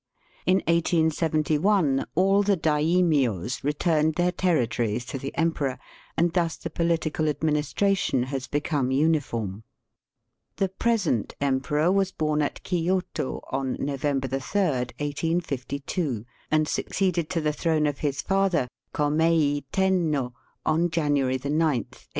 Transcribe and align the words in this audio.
In 0.47 0.63
1871 0.67 2.07
all 2.15 2.41
the 2.41 2.57
daimios 2.57 3.63
returned 3.63 4.15
their 4.15 4.31
territories 4.31 5.05
to 5.05 5.19
the 5.19 5.31
emperor, 5.37 5.77
and 6.17 6.33
thus 6.33 6.57
the 6.57 6.71
political 6.71 7.27
administration 7.29 8.23
has 8.23 8.47
become 8.47 8.89
uniform. 8.89 9.63
The 10.55 10.69
present 10.69 11.35
emperor 11.39 11.91
was 11.91 12.11
bom 12.11 12.41
at 12.41 12.63
Kioto 12.63 13.41
on 13.51 13.73
November 13.79 14.27
3, 14.27 14.37
1862, 14.97 16.25
and 16.49 16.67
succeeded 16.67 17.29
to 17.29 17.39
the 17.39 17.53
throne 17.53 17.85
of 17.85 17.99
his 17.99 18.23
father, 18.23 18.67
Komei 18.95 19.65
Tenno, 19.71 20.33
on 20.65 20.89
January 20.89 21.35
9, 21.37 21.53
1868. 21.53 22.09